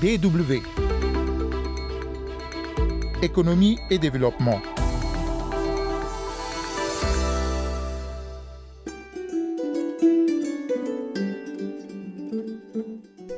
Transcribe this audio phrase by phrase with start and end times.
[0.00, 0.62] DW.
[3.20, 4.60] Économie et développement.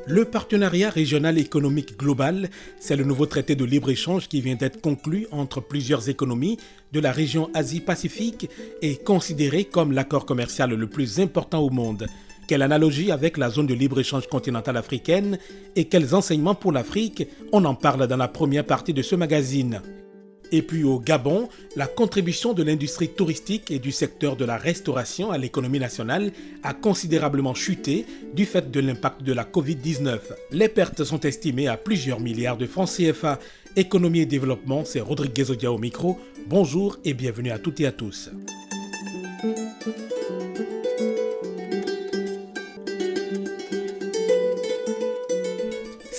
[0.07, 5.29] Le partenariat régional économique global, c'est le nouveau traité de libre-échange qui vient d'être conclu
[5.31, 6.59] entre plusieurs économies
[6.93, 8.51] de la région Asie-Pacifique
[8.83, 12.07] et considéré comme l'accord commercial le plus important au monde.
[12.51, 15.39] Quelle analogie avec la zone de libre-échange continentale africaine
[15.77, 19.81] et quels enseignements pour l'Afrique On en parle dans la première partie de ce magazine.
[20.51, 25.31] Et puis au Gabon, la contribution de l'industrie touristique et du secteur de la restauration
[25.31, 26.33] à l'économie nationale
[26.65, 30.19] a considérablement chuté du fait de l'impact de la Covid-19.
[30.51, 33.39] Les pertes sont estimées à plusieurs milliards de francs CFA.
[33.77, 36.19] Économie et développement, c'est Rodriguez Odia au micro.
[36.49, 38.29] Bonjour et bienvenue à toutes et à tous.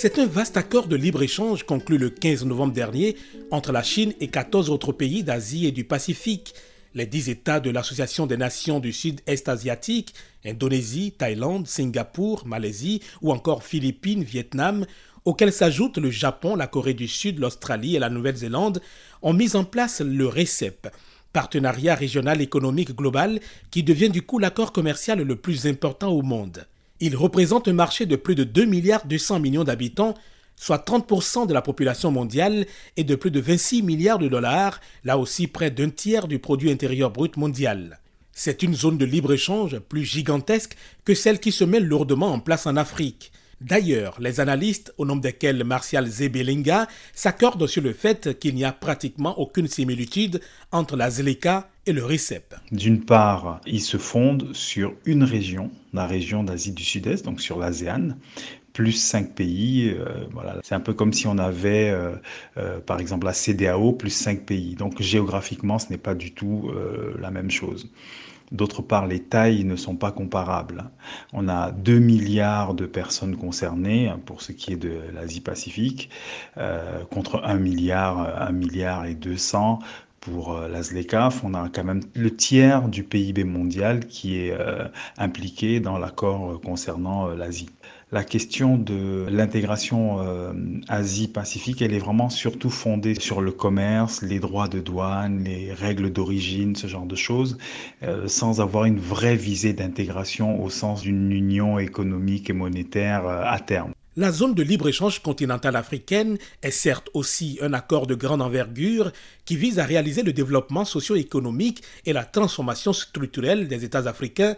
[0.02, 3.16] C'est un vaste accord de libre-échange conclu le 15 novembre dernier
[3.52, 6.54] entre la Chine et 14 autres pays d'Asie et du Pacifique.
[6.96, 10.12] Les 10 États de l'Association des Nations du Sud-Est asiatique,
[10.44, 14.86] Indonésie, Thaïlande, Singapour, Malaisie ou encore Philippines, Vietnam,
[15.24, 18.82] auxquels s'ajoutent le Japon, la Corée du Sud, l'Australie et la Nouvelle-Zélande,
[19.22, 20.88] ont mis en place le RECEP,
[21.32, 23.38] Partenariat régional économique global,
[23.70, 26.66] qui devient du coup l'accord commercial le plus important au monde.
[27.04, 30.14] Il représente un marché de plus de 2 milliards 200 millions d'habitants,
[30.54, 32.64] soit 30% de la population mondiale
[32.96, 36.70] et de plus de 26 milliards de dollars, là aussi près d'un tiers du produit
[36.70, 37.98] intérieur brut mondial.
[38.30, 42.66] C'est une zone de libre-échange plus gigantesque que celle qui se met lourdement en place
[42.68, 43.32] en Afrique.
[43.64, 48.72] D'ailleurs, les analystes, au nombre desquels Martial Zebelinga, s'accordent sur le fait qu'il n'y a
[48.72, 52.54] pratiquement aucune similitude entre la ZLECA et le RICEP.
[52.70, 57.58] D'une part, il se fonde sur une région, la région d'Asie du Sud-Est, donc sur
[57.58, 58.16] l'ASEAN,
[58.72, 59.90] plus cinq pays.
[59.90, 60.58] Euh, voilà.
[60.62, 62.14] C'est un peu comme si on avait, euh,
[62.56, 64.74] euh, par exemple, la CDAO plus cinq pays.
[64.74, 66.70] Donc géographiquement, ce n'est pas du tout
[67.18, 67.90] la même chose.
[68.52, 70.84] D'autre part, les tailles ne sont pas comparables.
[71.32, 76.10] On a 2 milliards de personnes concernées hein, pour ce qui est de l'Asie-Pacifique,
[76.58, 79.78] euh, contre 1 milliard, 1 milliard et 200
[80.20, 84.52] pour euh, la ZLECAF, on a quand même le tiers du PIB mondial qui est
[84.52, 84.86] euh,
[85.16, 87.70] impliqué dans l'accord concernant l'Asie
[88.12, 90.52] la question de l'intégration euh,
[90.88, 96.12] Asie-Pacifique, elle est vraiment surtout fondée sur le commerce, les droits de douane, les règles
[96.12, 97.56] d'origine, ce genre de choses,
[98.02, 103.44] euh, sans avoir une vraie visée d'intégration au sens d'une union économique et monétaire euh,
[103.46, 103.92] à terme.
[104.14, 109.10] La zone de libre-échange continentale africaine est certes aussi un accord de grande envergure
[109.46, 114.54] qui vise à réaliser le développement socio-économique et la transformation structurelle des États africains,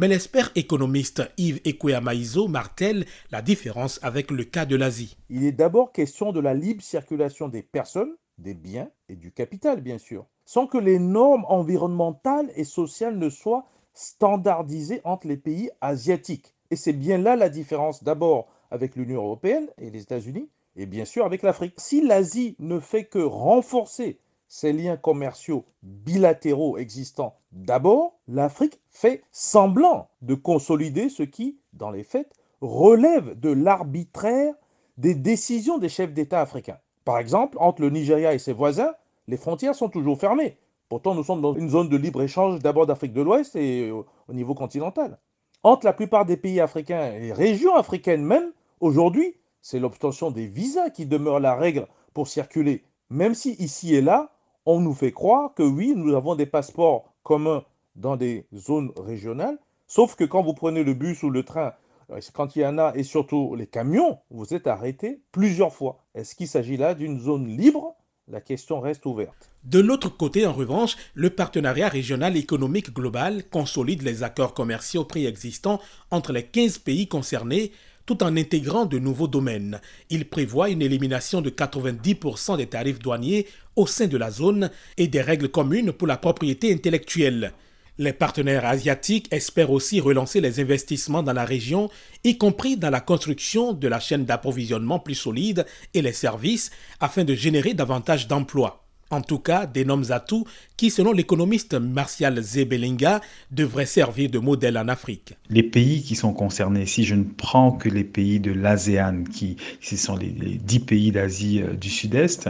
[0.00, 5.18] mais l'expert économiste Yves Ekweyamaizo martèle la différence avec le cas de l'Asie.
[5.28, 9.82] Il est d'abord question de la libre circulation des personnes, des biens et du capital,
[9.82, 15.70] bien sûr, sans que les normes environnementales et sociales ne soient standardisées entre les pays
[15.82, 16.54] asiatiques.
[16.70, 21.04] Et c'est bien là la différence d'abord avec l'Union européenne et les États-Unis, et bien
[21.04, 21.74] sûr avec l'Afrique.
[21.76, 24.18] Si l'Asie ne fait que renforcer
[24.52, 32.02] ces liens commerciaux bilatéraux existants d'abord, l'Afrique fait semblant de consolider ce qui, dans les
[32.02, 34.52] faits, relève de l'arbitraire
[34.98, 36.78] des décisions des chefs d'État africains.
[37.04, 38.92] Par exemple, entre le Nigeria et ses voisins,
[39.28, 40.58] les frontières sont toujours fermées.
[40.88, 44.54] Pourtant, nous sommes dans une zone de libre-échange d'abord d'Afrique de l'Ouest et au niveau
[44.54, 45.18] continental.
[45.62, 48.50] Entre la plupart des pays africains et régions africaines même,
[48.80, 54.00] aujourd'hui, c'est l'obtention des visas qui demeure la règle pour circuler, même si ici et
[54.00, 54.32] là,
[54.66, 57.64] on nous fait croire que oui, nous avons des passeports communs
[57.96, 61.72] dans des zones régionales, sauf que quand vous prenez le bus ou le train,
[62.10, 66.04] euh, quand il y en a, et surtout les camions, vous êtes arrêté plusieurs fois.
[66.14, 67.96] Est-ce qu'il s'agit là d'une zone libre?
[68.28, 69.50] La question reste ouverte.
[69.64, 75.80] De l'autre côté, en revanche, le partenariat régional économique global consolide les accords commerciaux préexistants
[76.12, 77.72] entre les 15 pays concernés
[78.10, 79.80] tout en intégrant de nouveaux domaines.
[80.08, 83.46] Il prévoit une élimination de 90% des tarifs douaniers
[83.76, 87.52] au sein de la zone et des règles communes pour la propriété intellectuelle.
[87.98, 91.88] Les partenaires asiatiques espèrent aussi relancer les investissements dans la région,
[92.24, 95.64] y compris dans la construction de la chaîne d'approvisionnement plus solide
[95.94, 98.89] et les services, afin de générer davantage d'emplois.
[99.10, 100.46] En tout cas d'énormes atouts
[100.76, 103.20] qui, selon l'économiste Martial Zebelinga,
[103.50, 105.34] devraient servir de modèle en Afrique.
[105.50, 109.56] Les pays qui sont concernés, si je ne prends que les pays de l'ASEAN, qui
[109.80, 112.48] ce sont les, dix pays d'Asie euh, du Sud-Est,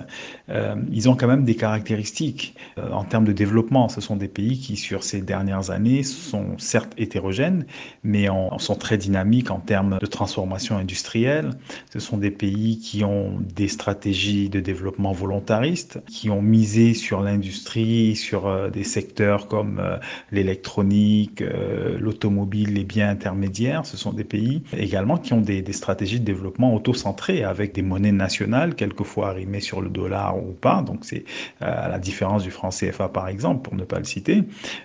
[0.48, 3.88] euh, ils ont quand même des caractéristiques euh, en termes de développement.
[3.88, 7.66] Ce sont des pays qui, sur ces dernières années, sont certes hétérogènes,
[8.04, 8.28] mais
[8.58, 11.50] sont très dynamiques en termes de transformation industrielle.
[11.92, 17.22] Ce sont des pays qui ont des stratégies de développement volontaristes, qui ont misé sur
[17.22, 19.96] l'industrie, sur euh, des secteurs comme euh,
[20.32, 23.86] l'électronique, euh, l'automobile, les biens intermédiaires.
[23.86, 28.12] Ce sont des pays également qui ont des, stratégies de développement auto-centrées avec des monnaies
[28.12, 30.82] nationales, quelquefois arrimées sur le dollar ou pas.
[30.82, 31.24] Donc c'est
[31.60, 34.42] à la différence du franc CFA par exemple, pour ne pas le citer.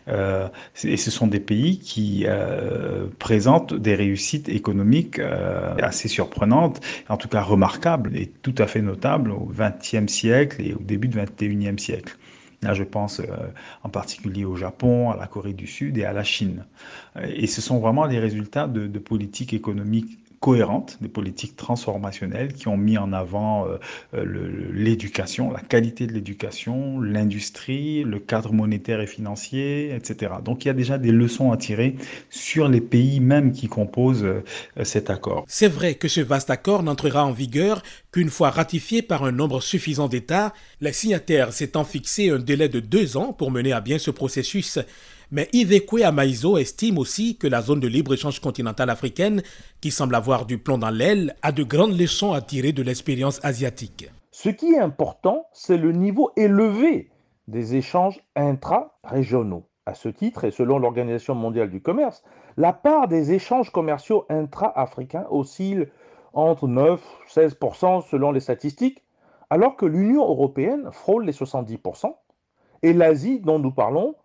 [0.07, 2.25] et ce sont des pays qui
[3.17, 5.19] présentent des réussites économiques
[5.81, 10.75] assez surprenantes, en tout cas remarquables et tout à fait notables au XXe siècle et
[10.75, 12.17] au début du XXIe siècle.
[12.61, 13.25] Là, je pense euh,
[13.83, 16.65] en particulier au Japon, à la Corée du Sud et à la Chine.
[17.21, 22.77] Et ce sont vraiment les résultats de politiques économiques cohérentes, des politiques transformationnelles qui ont
[22.77, 23.77] mis en avant euh,
[24.13, 30.33] euh, l'éducation, la qualité de l'éducation, l'industrie, le cadre monétaire et financier, etc.
[30.43, 31.95] Donc il y a déjà des leçons à tirer
[32.29, 34.43] sur les pays même qui composent euh,
[34.83, 35.45] cet accord.
[35.47, 37.81] C'est vrai que ce vaste accord n'entrera en vigueur
[38.11, 42.79] qu'une fois ratifié par un nombre suffisant d'États, les signataires s'étant fixé un délai de
[42.79, 44.77] deux ans pour mener à bien ce processus.
[45.31, 49.41] Mais Ivekwe Amaizo estime aussi que la zone de libre-échange continentale africaine,
[49.81, 53.39] qui semble avoir du plomb dans l'aile, a de grandes leçons à tirer de l'expérience
[53.43, 54.09] asiatique.
[54.31, 57.09] Ce qui est important, c'est le niveau élevé
[57.47, 59.65] des échanges intra-régionaux.
[59.85, 62.23] À ce titre, et selon l'Organisation mondiale du commerce,
[62.57, 65.89] la part des échanges commerciaux intra-africains oscille
[66.33, 67.01] entre 9
[67.37, 69.03] et 16% selon les statistiques,
[69.49, 72.13] alors que l'Union européenne frôle les 70%
[72.81, 74.15] et l'Asie, dont nous parlons,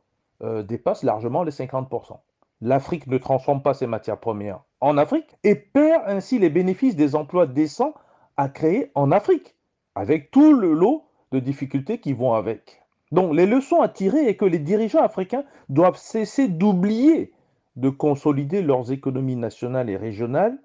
[0.42, 2.18] euh, dépasse largement les 50%.
[2.62, 7.16] L'Afrique ne transforme pas ses matières premières en Afrique et perd ainsi les bénéfices des
[7.16, 7.94] emplois décents
[8.36, 9.54] à créer en Afrique,
[9.94, 12.82] avec tout le lot de difficultés qui vont avec.
[13.12, 17.32] Donc les leçons à tirer est que les dirigeants africains doivent cesser d'oublier
[17.76, 20.58] de consolider leurs économies nationales et régionales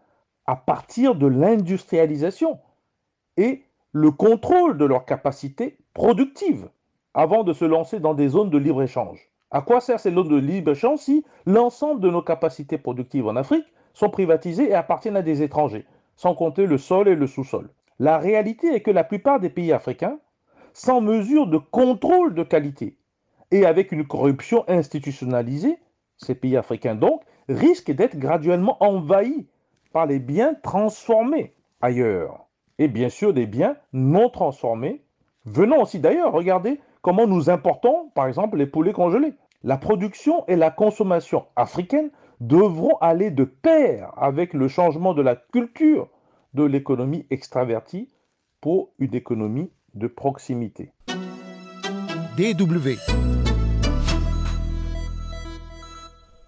[0.45, 2.60] à partir de l'industrialisation
[3.38, 6.69] et le contrôle de leurs capacités productives
[7.13, 9.30] avant de se lancer dans des zones de libre-échange.
[9.51, 13.65] À quoi sert ces lots de libre-échange si l'ensemble de nos capacités productives en Afrique
[13.94, 17.69] sont privatisées et appartiennent à des étrangers, sans compter le sol et le sous-sol?
[18.00, 20.19] La réalité est que la plupart des pays africains,
[20.74, 22.97] sans mesure de contrôle de qualité
[23.51, 25.77] et avec une corruption institutionnalisée,
[26.18, 29.48] ces pays africains donc risquent d'être graduellement envahis
[29.94, 32.48] par les biens transformés ailleurs.
[32.80, 35.01] Et bien sûr des biens non transformés,
[35.45, 39.35] venant aussi d'ailleurs, regardez comment nous importons par exemple les poulets congelés.
[39.61, 42.09] La production et la consommation africaines
[42.39, 46.09] devront aller de pair avec le changement de la culture
[46.55, 48.09] de l'économie extravertie
[48.59, 50.93] pour une économie de proximité.
[52.37, 52.97] DW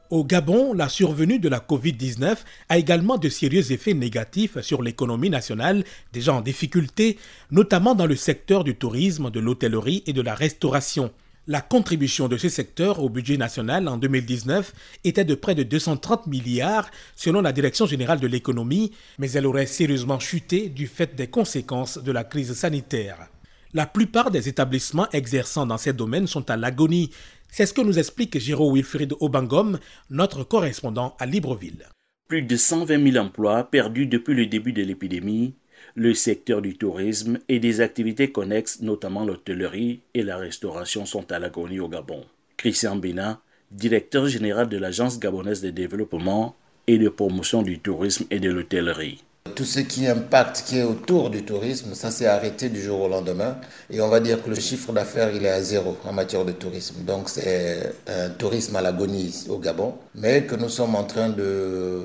[0.09, 2.37] Au Gabon, la survenue de la Covid-19
[2.69, 5.83] a également de sérieux effets négatifs sur l'économie nationale,
[6.13, 7.17] déjà en difficulté,
[7.51, 11.11] notamment dans le secteur du tourisme, de l'hôtellerie et de la restauration.
[11.45, 14.73] La contribution de ce secteur au budget national en 2019
[15.03, 19.65] était de près de 230 milliards selon la Direction générale de l'économie, mais elle aurait
[19.65, 23.27] sérieusement chuté du fait des conséquences de la crise sanitaire.
[23.73, 27.11] La plupart des établissements exerçant dans ces domaines sont à l'agonie.
[27.49, 29.79] C'est ce que nous explique Giro Wilfried Obangom,
[30.09, 31.87] notre correspondant à Libreville.
[32.27, 35.55] Plus de 120 000 emplois perdus depuis le début de l'épidémie
[35.95, 41.39] le secteur du tourisme et des activités connexes, notamment l'hôtellerie et la restauration, sont à
[41.39, 42.25] l'agonie au Gabon.
[42.57, 46.55] Christian Bina, directeur général de l'Agence gabonaise de développement
[46.87, 49.23] et de promotion du tourisme et de l'hôtellerie.
[49.57, 53.07] Tout ce qui impacte, qui est autour du tourisme, ça s'est arrêté du jour au
[53.07, 53.57] lendemain.
[53.89, 56.51] Et on va dire que le chiffre d'affaires, il est à zéro en matière de
[56.51, 56.97] tourisme.
[57.07, 62.03] Donc c'est un tourisme à l'agonie au Gabon, mais que nous sommes en train de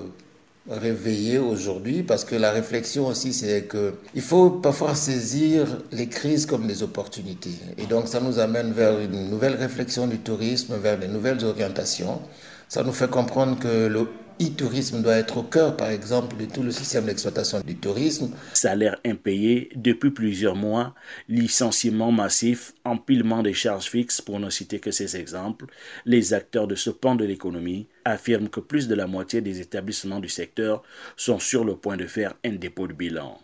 [0.70, 6.46] réveillé aujourd'hui parce que la réflexion aussi c'est que il faut parfois saisir les crises
[6.46, 11.00] comme des opportunités et donc ça nous amène vers une nouvelle réflexion du tourisme vers
[11.00, 12.20] de nouvelles orientations
[12.68, 14.06] ça nous fait comprendre que le
[14.42, 18.30] e-tourisme doit être au cœur, par exemple, de tout le système d'exploitation du tourisme.
[18.54, 20.94] Salaire impayé depuis plusieurs mois,
[21.28, 25.66] licenciement massif, empilement des charges fixes, pour ne citer que ces exemples,
[26.04, 30.20] les acteurs de ce pan de l'économie affirment que plus de la moitié des établissements
[30.20, 30.82] du secteur
[31.16, 33.38] sont sur le point de faire un dépôt de bilan.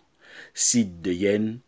[0.54, 1.58] Sid de Yen,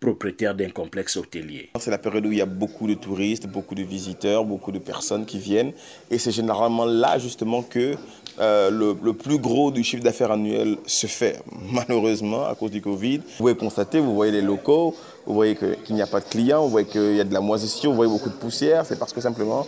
[0.00, 1.68] propriétaire d'un complexe hôtelier.
[1.78, 4.78] C'est la période où il y a beaucoup de touristes, beaucoup de visiteurs, beaucoup de
[4.78, 5.72] personnes qui viennent.
[6.10, 7.96] Et c'est généralement là justement que
[8.40, 11.42] euh, le, plus gros du chiffre d'affaires annuel se fait.
[11.72, 14.94] Malheureusement, à cause du Covid, vous pouvez constater, vous voyez les locaux,
[15.26, 17.42] vous voyez qu'il n'y a pas de clients, vous voyez qu'il y a de la
[17.42, 18.86] moisissure, vous voyez beaucoup de poussière.
[18.86, 19.66] C'est parce que simplement,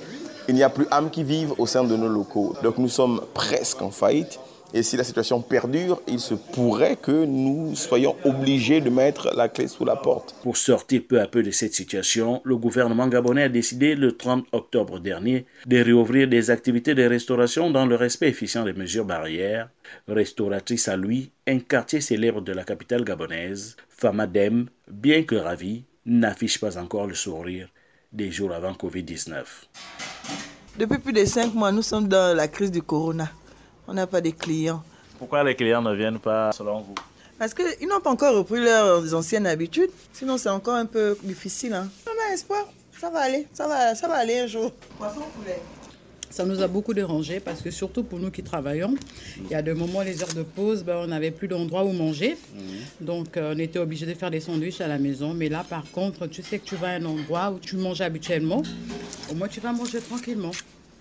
[0.48, 2.54] il n'y a plus âme qui vive au sein de nos locaux.
[2.62, 4.40] Donc nous sommes presque en faillite.
[4.74, 9.50] Et si la situation perdure, il se pourrait que nous soyons obligés de mettre la
[9.50, 10.34] clé sous la porte.
[10.42, 14.46] Pour sortir peu à peu de cette situation, le gouvernement gabonais a décidé le 30
[14.52, 19.68] octobre dernier de réouvrir des activités de restauration dans le respect efficient des mesures barrières.
[20.08, 26.58] Restauratrice à lui, un quartier célèbre de la capitale gabonaise, Famadem, bien que ravi, n'affiche
[26.58, 27.68] pas encore le sourire
[28.12, 29.44] des jours avant Covid-19.
[30.78, 33.30] Depuis plus de cinq mois, nous sommes dans la crise du corona.
[33.88, 34.82] On n'a pas de clients.
[35.18, 36.94] Pourquoi les clients ne viennent pas selon vous?
[37.38, 39.90] Parce qu'ils n'ont pas encore repris leurs anciennes habitudes.
[40.12, 41.72] Sinon, c'est encore un peu difficile.
[41.74, 41.88] Hein.
[42.06, 42.66] On a espoir.
[43.00, 43.48] Ça va aller.
[43.52, 44.70] Ça va, ça va aller un jour.
[44.96, 45.60] Poisson poulet.
[46.30, 48.94] Ça nous a beaucoup dérangé parce que surtout pour nous qui travaillons,
[49.36, 51.92] il y a des moments, les heures de pause, ben, on n'avait plus d'endroit où
[51.92, 52.38] manger.
[52.54, 53.06] Mhm.
[53.06, 55.34] Donc euh, on était obligé de faire des sandwichs à la maison.
[55.34, 58.00] Mais là, par contre, tu sais que tu vas à un endroit où tu manges
[58.00, 58.62] habituellement.
[59.30, 60.52] Au moins, tu vas manger tranquillement.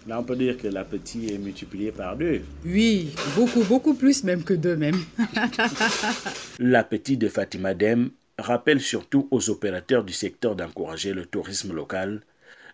[0.08, 2.42] Là, on peut dire que l'appétit est multiplié par deux.
[2.66, 5.00] Oui, beaucoup, beaucoup plus même que deux même.
[6.60, 12.22] l'appétit de Fatima Dem rappelle surtout aux opérateurs du secteur d'encourager le tourisme local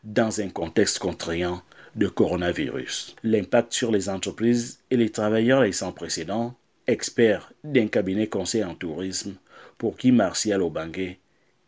[0.05, 1.61] dans un contexte contraignant
[1.95, 3.15] de coronavirus.
[3.23, 6.55] L'impact sur les entreprises et les travailleurs est sans précédent.
[6.85, 9.35] Expert d'un cabinet conseil en tourisme,
[9.77, 11.17] pour qui Martial Obangue,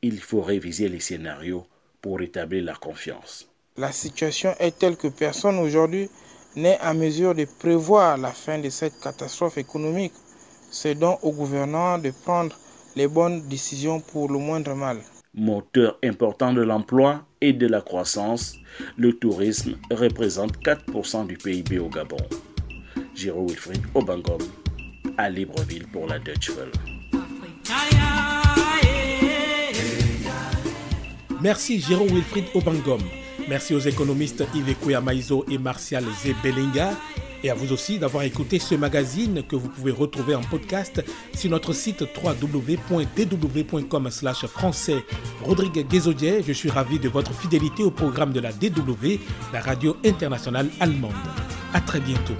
[0.02, 1.68] il faut réviser les scénarios
[2.02, 3.49] pour rétablir la confiance.
[3.80, 6.10] La situation est telle que personne aujourd'hui
[6.58, 10.12] n'est à mesure de prévoir la fin de cette catastrophe économique.
[10.70, 12.58] C'est donc au gouvernement de prendre
[12.98, 14.98] les bonnes décisions pour le moindre mal.
[15.34, 18.58] Moteur important de l'emploi et de la croissance,
[18.98, 22.18] le tourisme représente 4% du PIB au Gabon.
[23.16, 24.40] Giro Wilfried Obangom,
[25.18, 26.72] à Libreville pour la Deutsche Welle.
[31.42, 33.00] Merci Giro Wilfried Obangom.
[33.50, 36.92] Merci aux économistes Yves Maizo et Martial Zebelinga.
[37.44, 41.04] Et à vous aussi d'avoir écouté ce magazine que vous pouvez retrouver en podcast
[41.34, 44.10] sur notre site www.dw.com
[44.48, 45.04] français.
[45.42, 49.20] Rodrigue Guézodier, je suis ravi de votre fidélité au programme de la DW,
[49.52, 51.14] la radio internationale allemande.
[51.74, 52.36] À très bientôt.